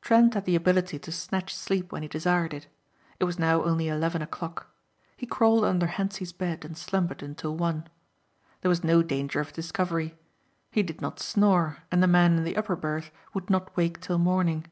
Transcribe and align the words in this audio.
Trent 0.00 0.32
had 0.32 0.46
the 0.46 0.56
ability 0.56 0.98
to 1.00 1.12
snatch 1.12 1.54
sleep 1.54 1.92
when 1.92 2.00
he 2.00 2.08
desired 2.08 2.54
it. 2.54 2.68
It 3.20 3.24
was 3.24 3.38
now 3.38 3.62
only 3.64 3.88
eleven 3.88 4.22
o'clock. 4.22 4.68
He 5.14 5.26
crawled 5.26 5.62
under 5.66 5.88
Hentzi's 5.88 6.32
bed 6.32 6.64
and 6.64 6.74
slumbered 6.74 7.22
until 7.22 7.54
one. 7.54 7.88
There 8.62 8.70
was 8.70 8.82
no 8.82 9.02
danger 9.02 9.40
of 9.40 9.52
discovery. 9.52 10.14
He 10.70 10.82
did 10.82 11.02
not 11.02 11.20
snore 11.20 11.80
and 11.92 12.02
the 12.02 12.06
man 12.06 12.38
in 12.38 12.44
the 12.44 12.56
upper 12.56 12.76
berth 12.76 13.10
would 13.34 13.50
not 13.50 13.76
wake 13.76 14.00
till 14.00 14.16
morning. 14.16 14.64